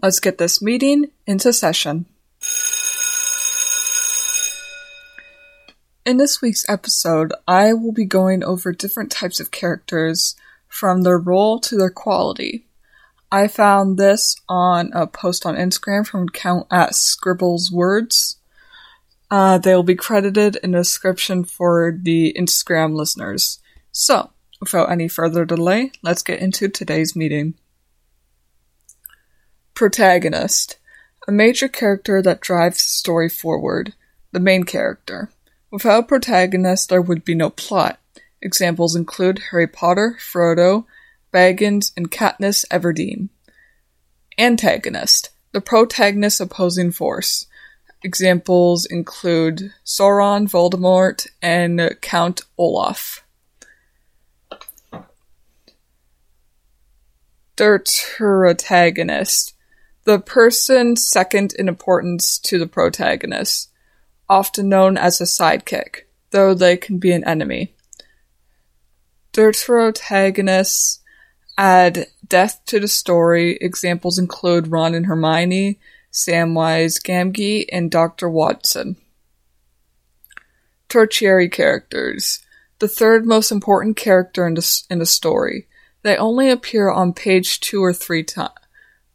Let's 0.00 0.20
get 0.20 0.38
this 0.38 0.62
meeting 0.62 1.06
into 1.26 1.52
session. 1.52 2.06
In 6.06 6.18
this 6.18 6.40
week's 6.40 6.68
episode, 6.68 7.32
I 7.48 7.72
will 7.72 7.90
be 7.90 8.04
going 8.04 8.44
over 8.44 8.70
different 8.72 9.10
types 9.10 9.40
of 9.40 9.50
characters 9.50 10.36
from 10.68 11.02
their 11.02 11.18
role 11.18 11.58
to 11.60 11.76
their 11.76 11.90
quality. 11.90 12.64
I 13.32 13.48
found 13.48 13.98
this 13.98 14.36
on 14.48 14.92
a 14.94 15.08
post 15.08 15.44
on 15.44 15.56
Instagram 15.56 16.06
from 16.06 16.28
account 16.28 16.68
at 16.70 16.94
Scribbles 16.94 17.72
Words. 17.72 18.36
Uh, 19.32 19.58
they 19.58 19.74
will 19.74 19.82
be 19.82 19.96
credited 19.96 20.56
in 20.62 20.70
the 20.70 20.78
description 20.78 21.42
for 21.42 21.92
the 22.00 22.34
Instagram 22.38 22.94
listeners. 22.94 23.58
So, 23.90 24.30
without 24.60 24.92
any 24.92 25.08
further 25.08 25.44
delay, 25.44 25.90
let's 26.02 26.22
get 26.22 26.38
into 26.38 26.68
today's 26.68 27.16
meeting. 27.16 27.54
Protagonist. 29.78 30.76
A 31.28 31.30
major 31.30 31.68
character 31.68 32.20
that 32.20 32.40
drives 32.40 32.78
the 32.78 32.82
story 32.82 33.28
forward. 33.28 33.94
The 34.32 34.40
main 34.40 34.64
character. 34.64 35.30
Without 35.70 36.00
a 36.00 36.02
protagonist, 36.02 36.88
there 36.88 37.00
would 37.00 37.24
be 37.24 37.36
no 37.36 37.48
plot. 37.50 38.00
Examples 38.42 38.96
include 38.96 39.38
Harry 39.52 39.68
Potter, 39.68 40.16
Frodo, 40.18 40.84
Baggins, 41.32 41.92
and 41.96 42.10
Katniss 42.10 42.64
Everdeen. 42.72 43.28
Antagonist. 44.36 45.30
The 45.52 45.60
protagonist 45.60 46.40
opposing 46.40 46.90
force. 46.90 47.46
Examples 48.02 48.84
include 48.84 49.72
Sauron, 49.86 50.50
Voldemort, 50.50 51.28
and 51.40 51.96
Count 52.00 52.40
Olaf. 52.58 53.24
Deuteragonist. 57.56 59.52
The 60.08 60.18
person 60.18 60.96
second 60.96 61.52
in 61.52 61.68
importance 61.68 62.38
to 62.38 62.58
the 62.58 62.66
protagonist, 62.66 63.68
often 64.26 64.66
known 64.66 64.96
as 64.96 65.20
a 65.20 65.24
sidekick, 65.24 66.06
though 66.30 66.54
they 66.54 66.78
can 66.78 66.96
be 66.96 67.12
an 67.12 67.24
enemy. 67.24 67.74
Deuteragonists 69.34 71.00
add 71.58 72.06
depth 72.26 72.64
to 72.68 72.80
the 72.80 72.88
story. 72.88 73.58
Examples 73.60 74.18
include 74.18 74.68
Ron 74.68 74.94
and 74.94 75.04
Hermione, 75.04 75.78
Samwise 76.10 77.02
Gamgee, 77.02 77.66
and 77.70 77.90
Dr. 77.90 78.30
Watson. 78.30 78.96
Tertiary 80.88 81.50
characters. 81.50 82.40
The 82.78 82.88
third 82.88 83.26
most 83.26 83.52
important 83.52 83.98
character 83.98 84.46
in 84.46 84.54
the, 84.54 84.82
in 84.88 85.00
the 85.00 85.04
story. 85.04 85.68
They 86.00 86.16
only 86.16 86.48
appear 86.48 86.88
on 86.88 87.12
page 87.12 87.60
two 87.60 87.84
or 87.84 87.92
three 87.92 88.24
times 88.24 88.54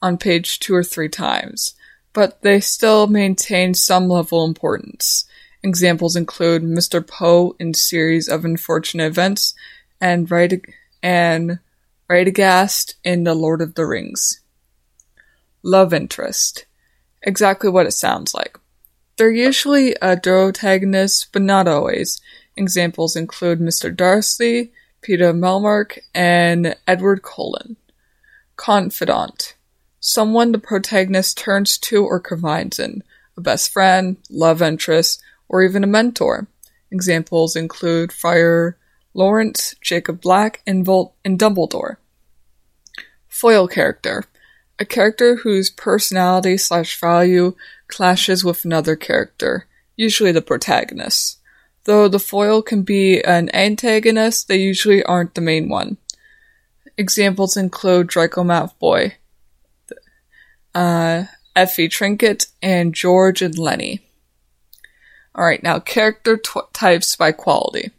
on 0.00 0.18
page 0.18 0.58
two 0.58 0.74
or 0.74 0.84
three 0.84 1.08
times, 1.08 1.74
but 2.12 2.42
they 2.42 2.60
still 2.60 3.06
maintain 3.06 3.74
some 3.74 4.08
level 4.08 4.44
of 4.44 4.48
importance. 4.48 5.24
Examples 5.62 6.16
include 6.16 6.62
Mr. 6.62 7.06
Poe 7.06 7.56
in 7.58 7.74
Series 7.74 8.28
of 8.28 8.44
Unfortunate 8.44 9.06
Events 9.06 9.54
and 10.00 10.28
Radeg- 10.28 10.72
and 11.02 11.58
Radagast 12.08 12.94
in 13.04 13.24
The 13.24 13.34
Lord 13.34 13.60
of 13.60 13.74
the 13.74 13.84
Rings. 13.84 14.40
Love 15.62 15.92
interest. 15.92 16.64
Exactly 17.22 17.68
what 17.68 17.86
it 17.86 17.92
sounds 17.92 18.32
like. 18.32 18.56
They're 19.16 19.30
usually 19.30 19.96
a 20.00 20.16
protagonist, 20.16 21.32
but 21.32 21.42
not 21.42 21.66
always. 21.66 22.20
Examples 22.56 23.16
include 23.16 23.58
Mr. 23.58 23.94
Darcy, 23.94 24.72
Peeta 25.02 25.36
Mellark, 25.36 25.98
and 26.14 26.76
Edward 26.86 27.22
Cullen. 27.22 27.76
Confidant. 28.56 29.56
Someone 30.00 30.52
the 30.52 30.58
protagonist 30.58 31.38
turns 31.38 31.76
to 31.78 32.04
or 32.04 32.20
confides 32.20 32.78
in. 32.78 33.02
A 33.36 33.40
best 33.40 33.72
friend, 33.72 34.16
love 34.30 34.62
interest, 34.62 35.22
or 35.48 35.62
even 35.62 35.84
a 35.84 35.88
mentor. 35.88 36.46
Examples 36.90 37.56
include 37.56 38.12
Friar 38.12 38.76
Lawrence, 39.14 39.74
Jacob 39.80 40.20
Black, 40.20 40.62
and, 40.66 40.84
Vol- 40.84 41.14
and 41.24 41.38
Dumbledore. 41.38 41.96
Foil 43.26 43.66
character. 43.66 44.24
A 44.78 44.84
character 44.84 45.36
whose 45.36 45.70
personality 45.70 46.56
slash 46.56 47.00
value 47.00 47.54
clashes 47.88 48.44
with 48.44 48.64
another 48.64 48.94
character, 48.94 49.66
usually 49.96 50.30
the 50.30 50.40
protagonist. 50.40 51.38
Though 51.84 52.06
the 52.06 52.20
foil 52.20 52.62
can 52.62 52.82
be 52.82 53.20
an 53.22 53.52
antagonist, 53.54 54.46
they 54.46 54.58
usually 54.58 55.02
aren't 55.02 55.34
the 55.34 55.40
main 55.40 55.68
one. 55.68 55.96
Examples 56.96 57.56
include 57.56 58.06
Draco 58.06 58.44
Malfoy, 58.44 59.14
uh, 60.74 61.24
Effie 61.54 61.88
Trinket, 61.88 62.46
and 62.62 62.94
George 62.94 63.42
and 63.42 63.58
Lenny. 63.58 64.00
Alright, 65.36 65.62
now 65.62 65.78
character 65.78 66.36
tw- 66.36 66.72
types 66.72 67.16
by 67.16 67.32
quality. 67.32 67.90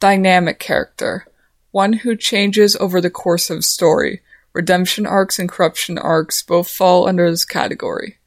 Dynamic 0.00 0.58
character. 0.58 1.26
One 1.70 1.92
who 1.92 2.16
changes 2.16 2.76
over 2.76 3.00
the 3.00 3.10
course 3.10 3.50
of 3.50 3.64
story. 3.64 4.20
Redemption 4.52 5.06
arcs 5.06 5.38
and 5.38 5.48
corruption 5.48 5.98
arcs 5.98 6.42
both 6.42 6.68
fall 6.68 7.08
under 7.08 7.30
this 7.30 7.44
category 7.44 8.18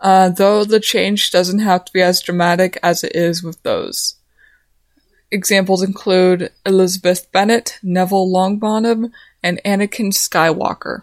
uh, 0.00 0.30
though 0.30 0.64
the 0.64 0.80
change 0.80 1.30
doesn't 1.30 1.58
have 1.58 1.84
to 1.84 1.92
be 1.92 2.00
as 2.00 2.22
dramatic 2.22 2.78
as 2.82 3.04
it 3.04 3.14
is 3.14 3.42
with 3.42 3.62
those. 3.62 4.16
Examples 5.30 5.82
include 5.82 6.50
Elizabeth 6.66 7.30
Bennet, 7.30 7.78
Neville 7.82 8.28
Longbottom, 8.28 9.12
and 9.42 9.60
Anakin 9.64 10.12
Skywalker. 10.12 11.02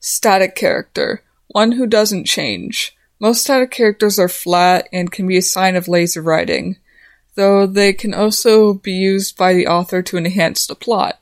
Static 0.00 0.54
character, 0.54 1.22
one 1.48 1.72
who 1.72 1.86
doesn't 1.86 2.24
change. 2.24 2.96
Most 3.20 3.42
static 3.42 3.70
characters 3.70 4.18
are 4.18 4.28
flat 4.28 4.88
and 4.92 5.10
can 5.10 5.26
be 5.26 5.36
a 5.36 5.42
sign 5.42 5.74
of 5.74 5.88
lazy 5.88 6.20
writing, 6.20 6.76
though 7.34 7.66
they 7.66 7.92
can 7.92 8.14
also 8.14 8.74
be 8.74 8.92
used 8.92 9.36
by 9.36 9.52
the 9.52 9.66
author 9.66 10.02
to 10.02 10.16
enhance 10.16 10.66
the 10.66 10.74
plot. 10.74 11.20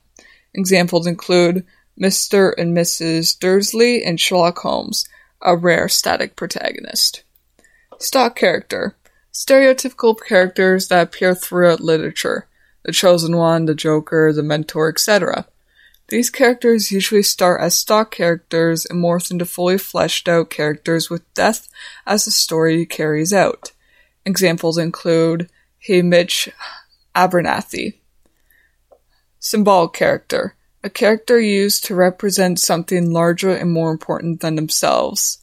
Examples 0.54 1.06
include 1.06 1.64
Mr. 2.00 2.52
and 2.58 2.76
Mrs. 2.76 3.38
Dursley 3.38 4.04
and 4.04 4.20
Sherlock 4.20 4.58
Holmes, 4.58 5.08
a 5.40 5.56
rare 5.56 5.88
static 5.88 6.36
protagonist. 6.36 7.22
Stock 7.98 8.36
character. 8.36 8.94
Stereotypical 9.32 10.16
characters 10.18 10.88
that 10.88 11.02
appear 11.02 11.34
throughout 11.34 11.80
literature. 11.80 12.46
The 12.84 12.92
Chosen 12.92 13.36
One, 13.36 13.64
the 13.64 13.74
Joker, 13.74 14.32
the 14.32 14.42
Mentor, 14.42 14.88
etc. 14.90 15.46
These 16.08 16.30
characters 16.30 16.92
usually 16.92 17.22
start 17.22 17.60
as 17.60 17.74
stock 17.74 18.12
characters 18.12 18.86
and 18.86 19.02
morph 19.02 19.30
into 19.30 19.44
fully 19.44 19.78
fleshed 19.78 20.28
out 20.28 20.50
characters 20.50 21.10
with 21.10 21.34
death 21.34 21.68
as 22.06 22.24
the 22.24 22.30
story 22.30 22.86
carries 22.86 23.32
out. 23.32 23.72
Examples 24.24 24.78
include 24.78 25.50
Haymitch 25.88 26.48
Abernathy. 27.14 27.94
Symbolic 29.40 29.92
character 29.92 30.54
a 30.86 30.88
character 30.88 31.40
used 31.40 31.84
to 31.86 31.96
represent 31.96 32.60
something 32.60 33.10
larger 33.10 33.50
and 33.50 33.72
more 33.72 33.90
important 33.90 34.40
than 34.40 34.54
themselves. 34.54 35.38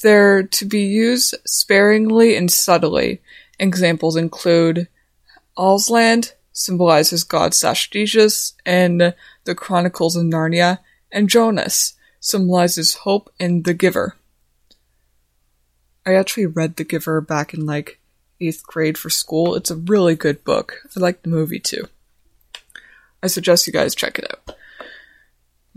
They're 0.00 0.42
to 0.42 0.64
be 0.64 0.80
used 0.80 1.36
sparingly 1.46 2.34
and 2.34 2.50
subtly. 2.50 3.22
Examples 3.60 4.16
include 4.16 4.88
Aslan 5.56 6.24
symbolizes 6.62 7.24
God 7.24 7.52
Sastragius 7.52 8.54
in 8.64 9.14
the 9.44 9.54
Chronicles 9.54 10.16
of 10.16 10.24
Narnia, 10.24 10.78
and 11.10 11.28
Jonas 11.28 11.94
symbolizes 12.20 12.94
hope 12.94 13.32
in 13.38 13.62
The 13.62 13.74
Giver. 13.74 14.16
I 16.06 16.14
actually 16.14 16.46
read 16.46 16.76
The 16.76 16.84
Giver 16.84 17.20
back 17.20 17.52
in 17.52 17.66
like 17.66 17.98
eighth 18.40 18.66
grade 18.66 18.98
for 18.98 19.10
school. 19.10 19.54
It's 19.54 19.70
a 19.70 19.76
really 19.76 20.14
good 20.14 20.44
book. 20.44 20.82
I 20.96 21.00
like 21.00 21.22
the 21.22 21.28
movie 21.28 21.60
too. 21.60 21.88
I 23.22 23.28
suggest 23.28 23.66
you 23.66 23.72
guys 23.72 23.94
check 23.94 24.18
it 24.18 24.30
out. 24.30 24.56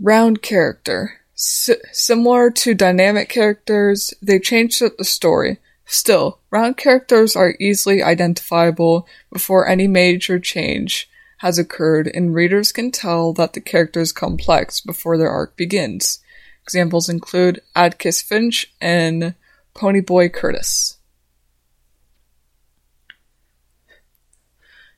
Round 0.00 0.42
character. 0.42 1.20
S- 1.34 1.70
similar 1.92 2.50
to 2.50 2.74
dynamic 2.74 3.28
characters, 3.28 4.12
they 4.20 4.38
changed 4.38 4.82
up 4.82 4.96
the 4.96 5.04
story. 5.04 5.58
Still, 5.86 6.40
round 6.50 6.76
characters 6.76 7.36
are 7.36 7.54
easily 7.60 8.02
identifiable 8.02 9.06
before 9.32 9.68
any 9.68 9.86
major 9.86 10.40
change 10.40 11.08
has 11.38 11.58
occurred, 11.58 12.10
and 12.12 12.34
readers 12.34 12.72
can 12.72 12.90
tell 12.90 13.32
that 13.34 13.52
the 13.52 13.60
character 13.60 14.00
is 14.00 14.10
complex 14.10 14.80
before 14.80 15.16
their 15.16 15.30
arc 15.30 15.56
begins. 15.56 16.18
Examples 16.64 17.08
include 17.08 17.62
Atticus 17.76 18.20
Finch 18.20 18.74
and 18.80 19.34
Ponyboy 19.74 20.32
Curtis. 20.32 20.98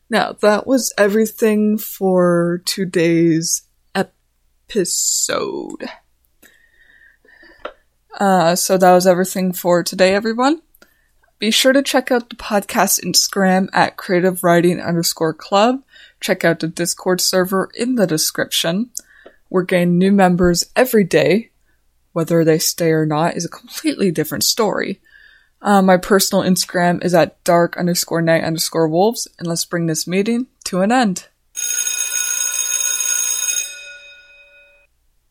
Now, 0.08 0.32
that 0.40 0.66
was 0.66 0.94
everything 0.96 1.76
for 1.76 2.62
today's 2.64 3.64
episode. 3.94 5.90
Uh, 8.18 8.56
so 8.56 8.78
that 8.78 8.92
was 8.94 9.06
everything 9.06 9.52
for 9.52 9.82
today, 9.82 10.14
everyone. 10.14 10.62
Be 11.38 11.52
sure 11.52 11.72
to 11.72 11.82
check 11.82 12.10
out 12.10 12.30
the 12.30 12.36
podcast 12.36 13.04
Instagram 13.04 13.68
at 13.72 13.96
creative 13.96 14.42
writing 14.42 14.80
underscore 14.80 15.34
club. 15.34 15.84
Check 16.20 16.44
out 16.44 16.58
the 16.58 16.66
Discord 16.66 17.20
server 17.20 17.70
in 17.74 17.94
the 17.94 18.08
description. 18.08 18.90
We're 19.48 19.62
getting 19.62 19.98
new 19.98 20.10
members 20.10 20.64
every 20.74 21.04
day. 21.04 21.50
Whether 22.12 22.44
they 22.44 22.58
stay 22.58 22.90
or 22.90 23.06
not 23.06 23.36
is 23.36 23.44
a 23.44 23.50
completely 23.50 24.10
different 24.10 24.42
story. 24.42 25.00
Uh, 25.62 25.82
my 25.82 25.96
personal 25.96 26.44
Instagram 26.44 27.04
is 27.04 27.14
at 27.14 27.42
dark 27.44 27.76
underscore 27.76 28.22
night 28.22 28.42
underscore 28.42 28.88
wolves, 28.88 29.28
and 29.38 29.46
let's 29.46 29.64
bring 29.64 29.86
this 29.86 30.06
meeting 30.06 30.48
to 30.64 30.80
an 30.80 30.90
end. 30.90 31.28